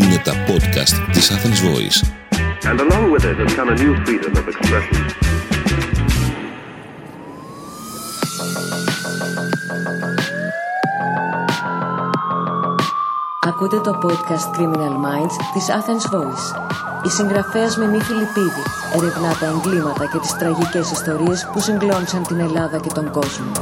[0.00, 1.98] Είναι τα podcast της Athens Voice.
[2.70, 4.98] And along with it has come a new freedom of expression.
[13.40, 16.46] Ακούτε το podcast Criminal Minds της Athens Voice.
[17.04, 18.62] Η συγγραφέας Μενή Φιλιππίδη
[18.96, 23.52] ερευνά τα εγκλήματα και τις τραγικές ιστορίες που συγκλώνησαν την Ελλάδα και τον κόσμο.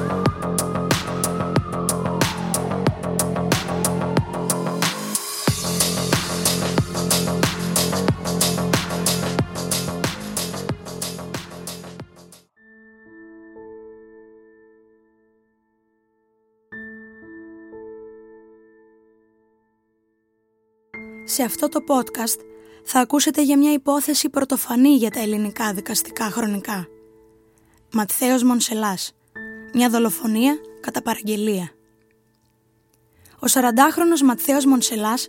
[21.38, 22.41] Σε αυτό το podcast
[22.84, 26.87] θα ακούσετε για μια υπόθεση πρωτοφανή για τα ελληνικά δικαστικά χρονικά.
[27.92, 29.12] Ματθαίος Μονσελάς.
[29.74, 31.70] Μια δολοφονία κατά παραγγελία.
[33.34, 35.29] Ο 40χρονος Ματθαίος Μονσελάς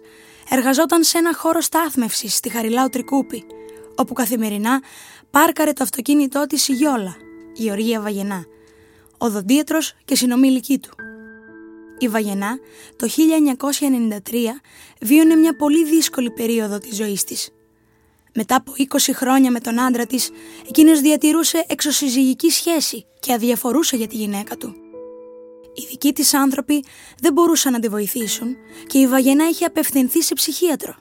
[0.50, 3.46] εργαζόταν σε ένα χώρο στάθμευσης στη Χαριλάου Τρικούπη,
[3.96, 4.82] όπου καθημερινά
[5.32, 7.16] πάρκαρε το αυτοκίνητό της η Γιόλα,
[7.54, 8.46] Γεωργία Βαγενά,
[9.18, 11.09] οδοντίατρος και συνομιλική του.
[12.00, 12.58] Η Βαγενά
[12.96, 14.36] το 1993
[15.02, 17.50] βίωνε μια πολύ δύσκολη περίοδο της ζωής της.
[18.36, 18.84] Μετά από 20
[19.14, 20.30] χρόνια με τον άντρα της,
[20.68, 24.76] εκείνος διατηρούσε εξωσυζυγική σχέση και αδιαφορούσε για τη γυναίκα του.
[25.74, 26.84] Οι δικοί της άνθρωποι
[27.22, 28.56] δεν μπορούσαν να τη βοηθήσουν
[28.88, 30.96] και η Βαγενά είχε απευθυνθεί σε ψυχίατρο.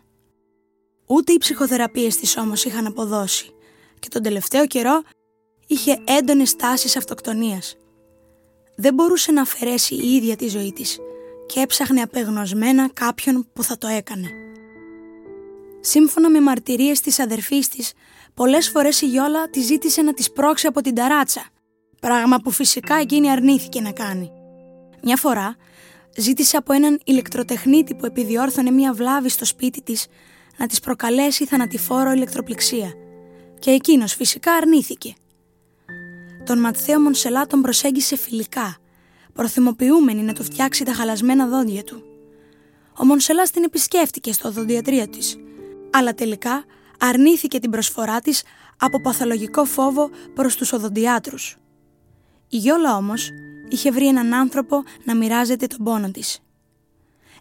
[1.07, 3.55] Ούτε οι ψυχοθεραπείες της όμως είχαν αποδώσει
[3.99, 5.03] και τον τελευταίο καιρό
[5.67, 7.77] είχε έντονες τάσεις αυτοκτονίας
[8.81, 10.99] δεν μπορούσε να αφαιρέσει η ίδια τη ζωή της
[11.47, 14.29] και έψαχνε απεγνωσμένα κάποιον που θα το έκανε.
[15.81, 17.93] Σύμφωνα με μαρτυρίες της αδερφής της,
[18.35, 21.47] πολλές φορές η Γιόλα τη ζήτησε να της πρόξει από την ταράτσα,
[22.01, 24.31] πράγμα που φυσικά εκείνη αρνήθηκε να κάνει.
[25.03, 25.57] Μια φορά
[26.17, 30.07] ζήτησε από έναν ηλεκτροτεχνίτη που επιδιόρθωνε μια βλάβη στο σπίτι της
[30.57, 32.93] να της προκαλέσει θανατηφόρο ηλεκτροπληξία
[33.59, 35.15] και εκείνος φυσικά αρνήθηκε–
[36.49, 38.77] τον Ματθαίο Μονσελά τον προσέγγισε φιλικά,
[39.33, 42.03] προθυμοποιούμενη να του φτιάξει τα χαλασμένα δόντια του.
[42.99, 45.37] Ο Μονσελά την επισκέφτηκε στο οδοντιατρία της,
[45.91, 46.65] αλλά τελικά
[46.99, 48.43] αρνήθηκε την προσφορά της
[48.79, 51.57] από παθολογικό φόβο προς τους οδοντιάτρους.
[52.49, 53.31] Η Γιόλα όμως
[53.69, 56.39] είχε βρει έναν άνθρωπο να μοιράζεται τον πόνο της.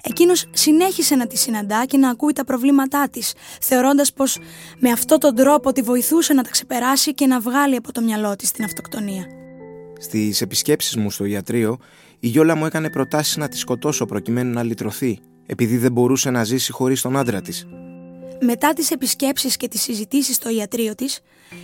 [0.09, 4.37] Εκείνος συνέχισε να τη συναντά και να ακούει τα προβλήματά της, θεωρώντας πως
[4.79, 8.35] με αυτόν τον τρόπο τη βοηθούσε να τα ξεπεράσει και να βγάλει από το μυαλό
[8.35, 9.25] της την αυτοκτονία.
[9.99, 11.77] Στις επισκέψεις μου στο ιατρείο,
[12.19, 16.43] η Γιόλα μου έκανε προτάσεις να τη σκοτώσω προκειμένου να λυτρωθεί, επειδή δεν μπορούσε να
[16.43, 17.67] ζήσει χωρίς τον άντρα της.
[18.41, 21.19] Μετά τις επισκέψεις και τις συζητήσεις στο ιατρείο της,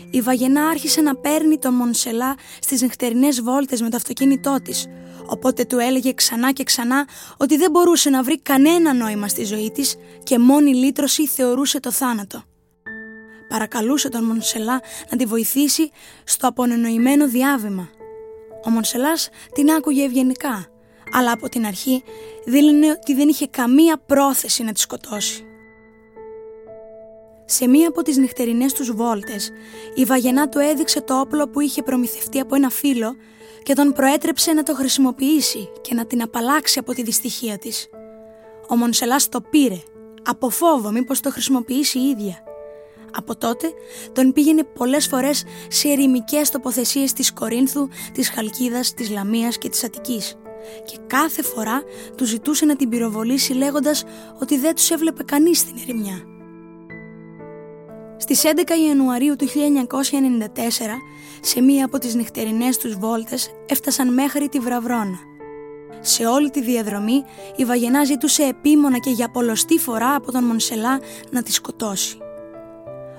[0.09, 4.87] η Βαγενά άρχισε να παίρνει τον Μονσελά στις νυχτερινές βόλτες με το αυτοκίνητό της,
[5.25, 7.07] οπότε του έλεγε ξανά και ξανά
[7.37, 11.91] ότι δεν μπορούσε να βρει κανένα νόημα στη ζωή της και μόνη λύτρωση θεωρούσε το
[11.91, 12.43] θάνατο.
[13.49, 15.91] Παρακαλούσε τον Μονσελά να τη βοηθήσει
[16.23, 17.89] στο απονενοημένο διάβημα.
[18.65, 20.67] Ο Μονσελάς την άκουγε ευγενικά,
[21.11, 22.03] αλλά από την αρχή
[22.45, 25.45] δήλωνε ότι δεν είχε καμία πρόθεση να τη σκοτώσει.
[27.45, 29.51] Σε μία από τις νυχτερινές τους βόλτες,
[29.95, 33.15] η Βαγενά του έδειξε το όπλο που είχε προμηθευτεί από ένα φίλο
[33.63, 37.89] και τον προέτρεψε να το χρησιμοποιήσει και να την απαλλάξει από τη δυστυχία της.
[38.69, 39.81] Ο Μονσελάς το πήρε,
[40.23, 42.43] από φόβο μήπως το χρησιμοποιήσει η ίδια.
[43.15, 43.73] Από τότε
[44.11, 49.83] τον πήγαινε πολλές φορές σε ερημικές τοποθεσίες της Κορίνθου, της Χαλκίδας, της Λαμίας και της
[49.83, 50.37] Αττικής
[50.85, 51.81] και κάθε φορά
[52.15, 54.03] του ζητούσε να την πυροβολήσει λέγοντας
[54.39, 56.32] ότι δεν τους έβλεπε κανείς στην ερημιά.
[58.23, 58.49] Στις 11
[58.87, 59.51] Ιανουαρίου του 1994,
[61.41, 65.19] σε μία από τις νυχτερινές τους βόλτες, έφτασαν μέχρι τη Βραβρώνα.
[66.01, 67.23] Σε όλη τη διαδρομή,
[67.55, 70.99] η Βαγενά ζητούσε επίμονα και για πολλωστή φορά από τον Μονσελά
[71.31, 72.17] να τη σκοτώσει.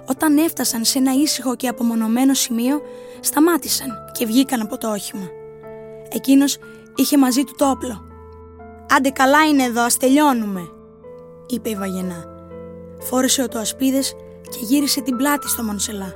[0.09, 2.81] Όταν έφτασαν σε ένα ήσυχο και απομονωμένο σημείο,
[3.21, 5.29] σταμάτησαν και βγήκαν από το όχημα.
[6.09, 6.59] Εκείνος
[6.95, 8.05] είχε μαζί του το όπλο.
[8.97, 10.69] «Άντε καλά είναι εδώ, ας τελειώνουμε»,
[11.47, 12.25] είπε η Βαγενά.
[12.99, 14.15] Φόρεσε ο ασπίδες
[14.56, 16.12] και γύρισε την πλάτη στο Μονσελά.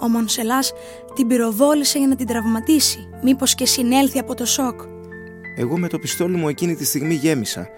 [0.00, 0.72] Ο Μονσελάς
[1.14, 4.80] την πυροβόλησε για να την τραυματίσει, μήπως και συνέλθει από το σοκ.
[5.56, 7.68] Εγώ με το πιστόλι μου εκείνη τη στιγμή γέμισα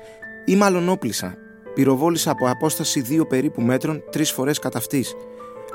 [0.44, 1.34] ή μάλλον όπλησα.
[1.74, 5.14] Πυροβόλησα από απόσταση δύο περίπου μέτρων τρεις φορές κατά αυτής.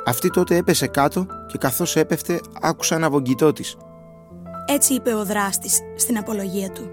[0.06, 3.78] Αυτή τότε έπεσε κάτω και καθώς έπεφτε άκουσα ένα βογγητό της.
[4.68, 6.90] Έτσι είπε ο δράστης στην απολογία του.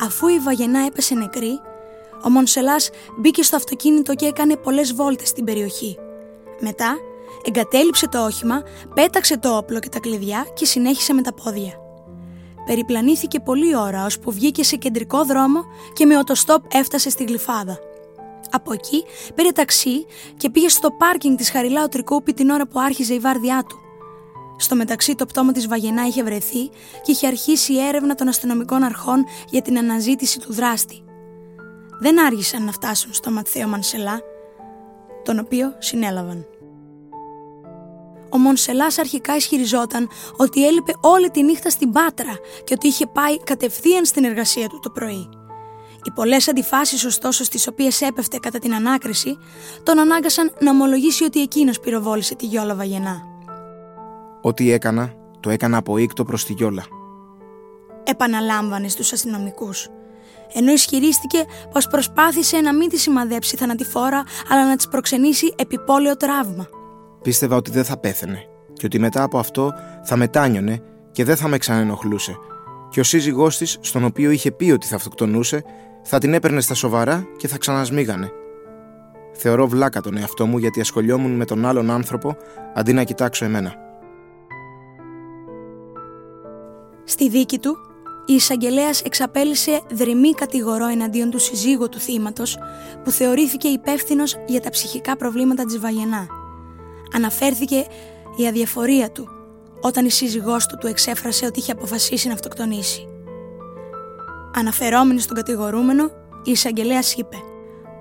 [0.00, 1.60] Αφού η Βαγενά έπεσε νεκρή,
[2.24, 5.98] ο Μονσελάς μπήκε στο αυτοκίνητο και έκανε πολλές βόλτες στην περιοχή.
[6.60, 6.96] Μετά
[7.44, 8.62] εγκατέλειψε το όχημα,
[8.94, 11.72] πέταξε το όπλο και τα κλειδιά και συνέχισε με τα πόδια.
[12.66, 15.60] Περιπλανήθηκε πολλή ώρα ώσπου βγήκε σε κεντρικό δρόμο
[15.92, 17.78] και με οτοστόπ έφτασε στη γλυφάδα.
[18.50, 19.04] Από εκεί
[19.34, 20.06] πήρε ταξί
[20.36, 23.78] και πήγε στο πάρκινγκ της Χαριλάου Τρικούπη την ώρα που άρχιζε η βάρδιά του.
[24.56, 26.68] Στο μεταξύ το πτώμα της Βαγενά είχε βρεθεί
[27.02, 31.02] και είχε αρχίσει η έρευνα των αστυνομικών αρχών για την αναζήτηση του δράστη.
[32.00, 34.20] Δεν άργησαν να φτάσουν στο Ματθαίο Μανσελά,
[35.24, 36.46] τον οποίο συνέλαβαν.
[38.30, 43.38] Ο Μονσελάς αρχικά ισχυριζόταν ότι έλειπε όλη τη νύχτα στην Πάτρα και ότι είχε πάει
[43.38, 45.28] κατευθείαν στην εργασία του το πρωί.
[46.02, 49.38] Οι πολλές αντιφάσεις ωστόσο στις οποίες έπεφτε κατά την ανάκριση
[49.82, 53.22] τον ανάγκασαν να ομολογήσει ότι εκείνος πυροβόλησε τη Γιόλα Βαγενά.
[54.42, 56.84] Ό,τι έκανα, το έκανα από ήκτο προς τη Γιόλα.
[58.04, 59.88] Επαναλάμβανε στους αστυνομικούς.
[60.52, 66.68] Ενώ ισχυρίστηκε πως προσπάθησε να μην τη σημαδέψει θανατηφόρα αλλά να της προξενήσει επιπόλαιο τραύμα.
[67.22, 69.72] Πίστευα ότι δεν θα πέθαινε και ότι μετά από αυτό
[70.04, 72.36] θα μετάνιωνε και δεν θα με ξανενοχλούσε
[72.88, 75.64] και ο σύζυγός της, στον οποίο είχε πει ότι θα αυτοκτονούσε,
[76.02, 78.30] θα την έπαιρνε στα σοβαρά και θα ξανασμίγανε.
[79.32, 82.36] Θεωρώ βλάκα τον εαυτό μου γιατί ασχολιόμουν με τον άλλον άνθρωπο
[82.74, 83.74] αντί να κοιτάξω εμένα.
[87.04, 87.76] Στη δίκη του,
[88.28, 92.58] η εισαγγελέας εξαπέλυσε δρυμή κατηγορό εναντίον του συζύγου του θύματος,
[93.04, 96.26] που θεωρήθηκε υπεύθυνος για τα ψυχικά προβλήματα της Βαγενά.
[97.14, 97.86] Αναφέρθηκε
[98.36, 99.28] η αδιαφορία του
[99.80, 103.08] όταν η σύζυγός του του εξέφρασε ότι είχε αποφασίσει να αυτοκτονήσει.
[104.54, 106.04] Αναφερόμενη στον κατηγορούμενο,
[106.44, 107.36] η εισαγγελέας είπε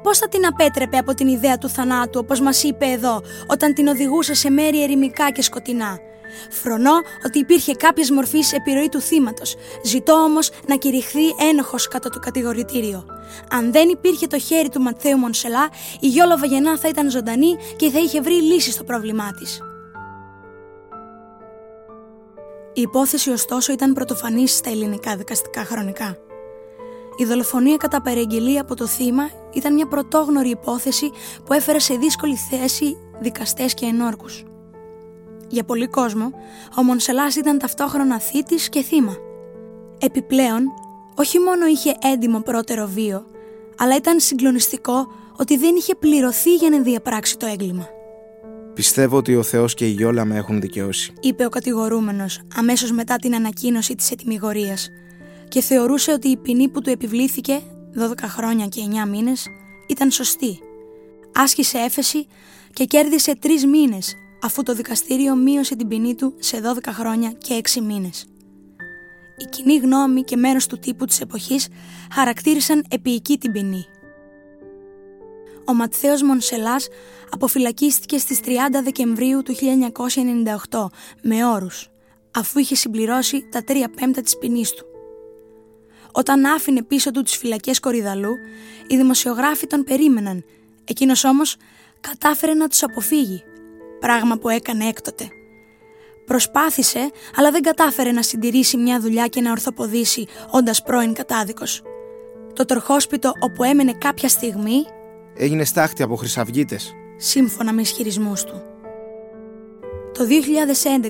[0.04, 3.88] Πώς θα την απέτρεπε από την ιδέα του θανάτου, όπως μας είπε εδώ, όταν την
[3.88, 6.00] οδηγούσε σε μέρη ερημικά και σκοτεινά;
[6.50, 6.96] Φρονώ
[7.26, 9.56] ότι υπήρχε κάποια μορφής επιρροή του θύματος.
[9.84, 13.06] Ζητώ όμως να κηρυχθεί ένοχος κατά το κατηγορητήριο.
[13.52, 15.70] Αν δεν υπήρχε το χέρι του Ματθαίου Μονσελά,
[16.00, 19.62] η Γιόλα Βαγενά θα ήταν ζωντανή και θα είχε βρει λύση στο πρόβλημά της.
[22.74, 26.18] Η υπόθεση ωστόσο ήταν πρωτοφανής στα ελληνικά δικαστικά χρονικά.
[27.20, 31.12] Η δολοφονία κατά παρεγγελία από το θύμα ήταν μια πρωτόγνωρη υπόθεση
[31.46, 34.47] που έφερε σε δύσκολη θέση δικαστές και ενόρκους.
[35.50, 36.32] Για πολύ κόσμο,
[36.78, 39.16] ο Μονσελάς ήταν ταυτόχρονα θήτης και θύμα.
[40.00, 40.64] Επιπλέον,
[41.16, 43.26] όχι μόνο είχε έντιμο πρώτερο βίο,
[43.78, 45.08] αλλά ήταν συγκλονιστικό
[45.38, 47.88] ότι δεν είχε πληρωθεί για να διαπράξει το έγκλημα.
[48.74, 51.14] Πιστεύω ότι ο Θεός και η Γιόλα με έχουν δικαιώσει.
[51.20, 54.90] Είπε ο κατηγορούμενος αμέσως μετά την ανακοίνωση της ετοιμιγορίας
[55.48, 57.62] και θεωρούσε ότι η ποινή που του επιβλήθηκε
[58.00, 59.48] 12 χρόνια και 9 μήνες
[59.88, 60.60] ήταν σωστή.
[61.36, 62.28] Άσκησε έφεση
[62.74, 67.62] και κέρδισε 3 μήνες αφού το δικαστήριο μείωσε την ποινή του σε 12 χρόνια και
[67.74, 68.26] 6 μήνες.
[69.38, 71.68] Η κοινή γνώμη και μέρος του τύπου της εποχής
[72.14, 73.86] χαρακτήρισαν επίοικη την ποινή.
[75.66, 76.88] Ο Ματθαίος Μονσελάς
[77.30, 79.56] αποφυλακίστηκε στις 30 Δεκεμβρίου του
[80.70, 80.86] 1998
[81.22, 81.90] με όρους,
[82.32, 84.86] αφού είχε συμπληρώσει τα τρία πέμπτα της ποινής του.
[86.12, 88.36] Όταν άφηνε πίσω του τις φυλακές Κορυδαλού,
[88.88, 90.44] οι δημοσιογράφοι τον περίμεναν,
[90.84, 91.56] εκείνος όμως
[92.02, 93.44] κατάφερε να τους αποφύγει,
[94.00, 95.28] πράγμα που έκανε έκτοτε.
[96.26, 101.82] Προσπάθησε, αλλά δεν κατάφερε να συντηρήσει μια δουλειά και να ορθοποδήσει όντας πρώην κατάδικος.
[102.54, 104.86] Το τροχόσπιτο όπου έμενε κάποια στιγμή
[105.38, 106.94] έγινε στάχτη από χρυσαυγίτες.
[107.18, 108.62] Σύμφωνα με ισχυρισμούς του.
[110.14, 111.10] Το 2011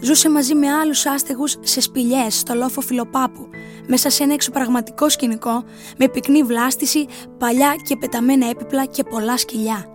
[0.00, 3.48] ζούσε μαζί με άλλους άστεγους σε σπηλιές στο λόφο Φιλοπάπου,
[3.86, 5.64] μέσα σε ένα εξωπραγματικό σκηνικό
[5.98, 7.06] με πυκνή βλάστηση,
[7.38, 9.91] παλιά και πεταμένα έπιπλα και πολλά σκυλιά.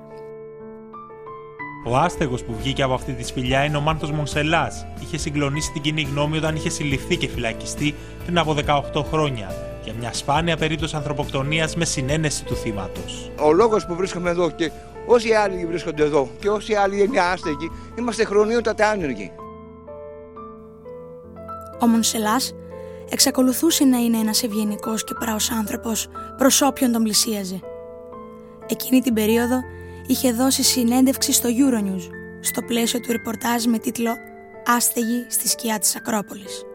[1.86, 4.86] Ο άστεγος που βγήκε από αυτή τη σπηλιά είναι ο Μάνθο Μονσελάς.
[5.02, 8.56] Είχε συγκλονίσει την κοινή γνώμη όταν είχε συλληφθεί και φυλακιστεί πριν από
[8.94, 9.52] 18 χρόνια
[9.84, 13.32] για μια σπάνια περίπτωση ανθρωποκτονίας με συνένεση του θύματος.
[13.42, 14.72] Ο λόγος που βρίσκομαι εδώ και
[15.06, 19.32] όσοι άλλοι βρίσκονται εδώ και όσοι άλλοι είναι άστεγοι, είμαστε χρονιότατα άνεργοι.
[21.80, 22.54] Ο Μονσελάς
[23.10, 26.08] εξακολουθούσε να είναι ένας ευγενικός και πράος άνθρωπος
[26.38, 27.60] προς όποιον τον πλησίαζε.
[28.68, 29.60] Εκείνη την περίοδο
[30.08, 32.10] είχε δώσει συνέντευξη στο Euronews
[32.40, 34.12] στο πλαίσιο του ρεπορτάζ με τίτλο
[34.66, 36.66] «Άστεγοι στη σκιά της Ακρόπολης»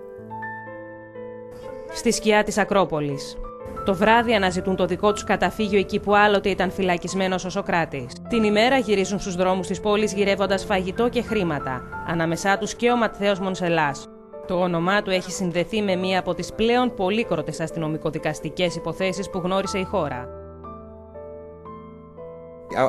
[1.94, 3.36] στη σκιά της Ακρόπολης.
[3.84, 8.12] Το βράδυ αναζητούν το δικό τους καταφύγιο εκεί που άλλοτε ήταν φυλακισμένος ο Σοκράτης.
[8.28, 11.82] Την ημέρα γυρίζουν στους δρόμους της πόλης γυρεύοντας φαγητό και χρήματα.
[12.06, 14.08] Ανάμεσά τους και ο Ματθαίος Μονσελάς.
[14.46, 19.78] Το όνομά του έχει συνδεθεί με μία από τις πλέον πολύκροτες αστυνομικοδικαστικές υποθέσεις που γνώρισε
[19.78, 20.41] η χώρα.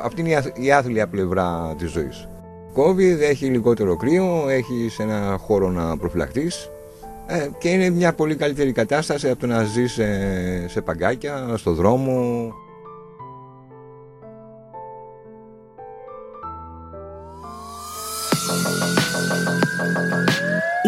[0.04, 2.28] Αυτή είναι η άθλια πλευρά της ζωής.
[2.76, 6.70] COVID έχει λιγότερο κρύο, έχει ένα χώρο να προφυλαχτείς,
[7.26, 11.72] ε, και είναι μια πολύ καλύτερη κατάσταση από το να ζεις σε, σε παγκάκια, στο
[11.72, 12.52] δρόμο.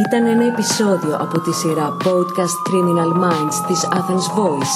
[0.07, 4.75] Ήταν ένα επεισόδιο από τη σειρά Podcast Criminal Minds της Athens Voice.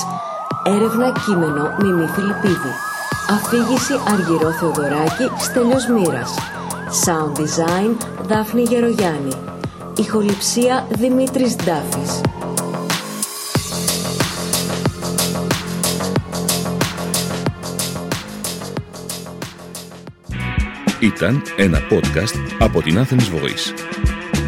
[0.65, 2.89] Έρευνα κείμενο Μιμή Φιλιππίδη.
[3.30, 6.34] Αφήγηση Αργυρό Θεοδωράκη, Στέλιος Μοίρας.
[7.04, 7.96] Sound Design
[8.26, 9.32] Δάφνη Γερογιάννη.
[9.96, 12.20] Ηχοληψία Δημήτρης Ντάφης.
[21.00, 23.75] Ήταν ένα podcast από την Athens Voice.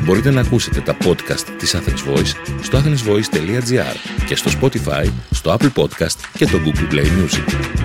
[0.04, 5.82] Μπορείτε να ακούσετε τα podcast της Athens Voice στο athensvoice.gr και στο Spotify, στο Apple
[5.82, 7.81] Podcast και το Google Play Music.